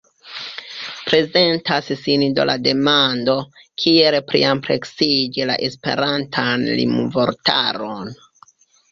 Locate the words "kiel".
3.83-4.17